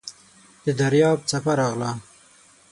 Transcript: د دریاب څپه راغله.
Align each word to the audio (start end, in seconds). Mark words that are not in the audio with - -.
د 0.65 0.67
دریاب 0.79 1.17
څپه 1.29 1.53
راغله. 1.59 1.91